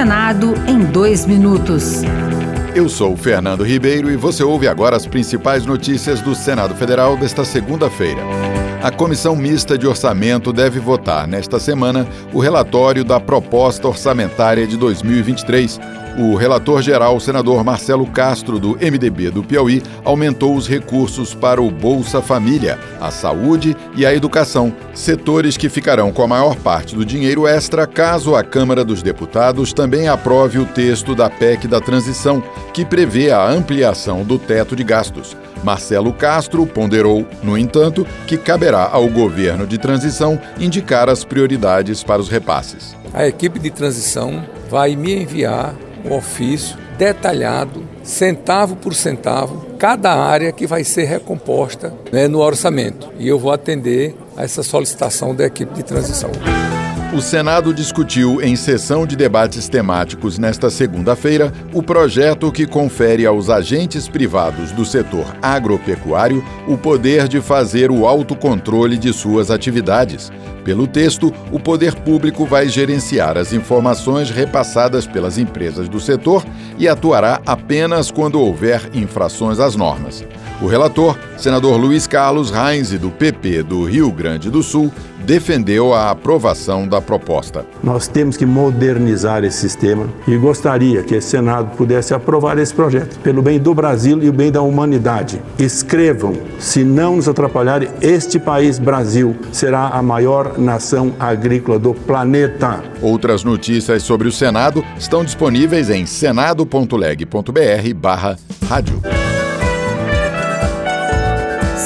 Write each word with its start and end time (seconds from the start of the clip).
Senado 0.00 0.54
em 0.66 0.78
dois 0.78 1.26
minutos. 1.26 2.00
Eu 2.74 2.88
sou 2.88 3.14
Fernando 3.18 3.62
Ribeiro 3.62 4.10
e 4.10 4.16
você 4.16 4.42
ouve 4.42 4.66
agora 4.66 4.96
as 4.96 5.04
principais 5.06 5.66
notícias 5.66 6.22
do 6.22 6.34
Senado 6.34 6.74
Federal 6.74 7.18
desta 7.18 7.44
segunda-feira. 7.44 8.22
A 8.82 8.90
Comissão 8.90 9.36
Mista 9.36 9.76
de 9.76 9.86
Orçamento 9.86 10.54
deve 10.54 10.80
votar 10.80 11.28
nesta 11.28 11.60
semana 11.60 12.06
o 12.32 12.40
relatório 12.40 13.04
da 13.04 13.20
proposta 13.20 13.86
orçamentária 13.86 14.66
de 14.66 14.78
2023, 14.78 15.78
o 16.18 16.34
relator-geral, 16.34 17.20
senador 17.20 17.62
Marcelo 17.64 18.04
Castro, 18.06 18.58
do 18.58 18.76
MDB 18.76 19.30
do 19.30 19.44
Piauí, 19.44 19.80
aumentou 20.04 20.56
os 20.56 20.66
recursos 20.68 21.34
para 21.34 21.62
o 21.62 21.70
Bolsa 21.70 22.20
Família, 22.20 22.78
a 23.00 23.10
saúde 23.12 23.76
e 23.96 24.04
a 24.04 24.12
educação, 24.12 24.74
setores 24.92 25.56
que 25.56 25.68
ficarão 25.68 26.12
com 26.12 26.22
a 26.22 26.26
maior 26.26 26.56
parte 26.56 26.96
do 26.96 27.04
dinheiro 27.04 27.46
extra 27.46 27.86
caso 27.86 28.34
a 28.34 28.42
Câmara 28.42 28.84
dos 28.84 29.02
Deputados 29.02 29.72
também 29.72 30.08
aprove 30.08 30.58
o 30.58 30.64
texto 30.66 31.14
da 31.14 31.30
PEC 31.30 31.68
da 31.68 31.80
transição, 31.80 32.42
que 32.74 32.84
prevê 32.84 33.30
a 33.30 33.46
ampliação 33.48 34.24
do 34.24 34.36
teto 34.38 34.74
de 34.74 34.82
gastos. 34.82 35.36
Marcelo 35.62 36.12
Castro 36.12 36.66
ponderou, 36.66 37.26
no 37.42 37.56
entanto, 37.56 38.04
que 38.26 38.36
caberá 38.36 38.88
ao 38.92 39.06
governo 39.08 39.66
de 39.66 39.78
transição 39.78 40.40
indicar 40.58 41.08
as 41.08 41.22
prioridades 41.22 42.02
para 42.02 42.20
os 42.20 42.28
repasses. 42.28 42.96
A 43.14 43.26
equipe 43.28 43.58
de 43.60 43.70
transição 43.70 44.42
vai 44.70 44.96
me 44.96 45.14
enviar 45.14 45.74
um 46.04 46.12
ofício 46.14 46.76
detalhado, 46.96 47.86
centavo 48.02 48.76
por 48.76 48.94
centavo, 48.94 49.66
cada 49.78 50.12
área 50.14 50.52
que 50.52 50.66
vai 50.66 50.84
ser 50.84 51.04
recomposta 51.04 51.92
né, 52.12 52.28
no 52.28 52.40
orçamento. 52.40 53.10
E 53.18 53.26
eu 53.28 53.38
vou 53.38 53.52
atender 53.52 54.14
a 54.36 54.44
essa 54.44 54.62
solicitação 54.62 55.34
da 55.34 55.44
equipe 55.44 55.72
de 55.74 55.82
transição. 55.82 56.30
O 57.12 57.20
Senado 57.20 57.74
discutiu 57.74 58.40
em 58.40 58.54
sessão 58.54 59.04
de 59.04 59.16
debates 59.16 59.68
temáticos 59.68 60.38
nesta 60.38 60.70
segunda-feira 60.70 61.52
o 61.72 61.82
projeto 61.82 62.52
que 62.52 62.64
confere 62.68 63.26
aos 63.26 63.50
agentes 63.50 64.06
privados 64.08 64.70
do 64.70 64.84
setor 64.84 65.26
agropecuário 65.42 66.44
o 66.68 66.78
poder 66.78 67.26
de 67.26 67.40
fazer 67.40 67.90
o 67.90 68.06
autocontrole 68.06 68.96
de 68.96 69.12
suas 69.12 69.50
atividades. 69.50 70.30
Pelo 70.64 70.86
texto, 70.86 71.34
o 71.50 71.58
poder 71.58 71.96
público 71.96 72.44
vai 72.46 72.68
gerenciar 72.68 73.36
as 73.36 73.52
informações 73.52 74.30
repassadas 74.30 75.04
pelas 75.04 75.36
empresas 75.36 75.88
do 75.88 75.98
setor 75.98 76.44
e 76.78 76.86
atuará 76.86 77.40
apenas 77.44 78.08
quando 78.12 78.40
houver 78.40 78.88
infrações 78.94 79.58
às 79.58 79.74
normas. 79.74 80.24
O 80.62 80.66
relator, 80.68 81.18
senador 81.42 81.76
Luiz 81.76 82.06
Carlos 82.06 82.50
Reinze, 82.50 82.96
do 82.98 83.10
PP 83.10 83.62
do 83.62 83.84
Rio 83.84 84.10
Grande 84.12 84.50
do 84.50 84.62
Sul, 84.62 84.92
defendeu 85.24 85.94
a 85.94 86.10
aprovação 86.10 86.86
da 86.86 87.00
proposta. 87.00 87.64
Nós 87.82 88.06
temos 88.08 88.36
que 88.36 88.44
modernizar 88.44 89.42
esse 89.44 89.56
sistema 89.58 90.06
e 90.28 90.36
gostaria 90.36 91.02
que 91.02 91.14
esse 91.14 91.28
Senado 91.30 91.74
pudesse 91.76 92.12
aprovar 92.14 92.58
esse 92.58 92.74
projeto, 92.74 93.18
pelo 93.20 93.40
bem 93.42 93.58
do 93.58 93.72
Brasil 93.74 94.22
e 94.22 94.28
o 94.28 94.32
bem 94.32 94.50
da 94.52 94.60
humanidade. 94.60 95.40
Escrevam, 95.58 96.34
se 96.58 96.84
não 96.84 97.16
nos 97.16 97.26
atrapalhar, 97.28 97.70
este 98.02 98.38
país, 98.40 98.78
Brasil, 98.78 99.34
será 99.52 99.88
a 99.88 100.02
maior 100.02 100.58
nação 100.58 101.12
agrícola 101.18 101.78
do 101.78 101.92
planeta. 101.94 102.82
Outras 103.00 103.44
notícias 103.44 104.02
sobre 104.02 104.28
o 104.28 104.32
Senado 104.32 104.84
estão 104.98 105.24
disponíveis 105.24 105.88
em 105.90 106.04
senado.leg.br/barra 106.06 108.36
rádio. 108.68 109.00